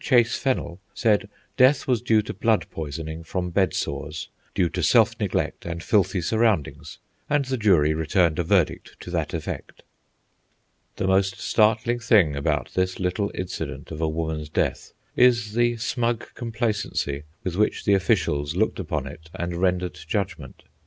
Chase 0.03 0.35
Fennell 0.35 0.79
said 0.95 1.29
death 1.57 1.85
was 1.87 2.01
due 2.01 2.23
to 2.23 2.33
blood 2.33 2.65
poisoning 2.71 3.21
from 3.23 3.51
bed 3.51 3.71
sores, 3.75 4.29
due 4.55 4.67
to 4.69 4.81
self 4.81 5.15
neglect 5.19 5.63
and 5.63 5.83
filthy 5.83 6.21
surroundings, 6.21 6.97
and 7.29 7.45
the 7.45 7.55
jury 7.55 7.93
returned 7.93 8.39
a 8.39 8.43
verdict 8.43 8.99
to 8.99 9.11
that 9.11 9.31
effect. 9.31 9.83
The 10.95 11.05
most 11.05 11.39
startling 11.39 11.99
thing 11.99 12.35
about 12.35 12.71
this 12.73 12.99
little 12.99 13.29
incident 13.35 13.91
of 13.91 14.01
a 14.01 14.09
woman's 14.09 14.49
death 14.49 14.91
is 15.15 15.53
the 15.53 15.77
smug 15.77 16.33
complacency 16.33 17.21
with 17.43 17.55
which 17.55 17.85
the 17.85 17.93
officials 17.93 18.55
looked 18.55 18.79
upon 18.79 19.05
it 19.05 19.29
and 19.35 19.55
rendered 19.57 19.93
judgment. 20.07 20.63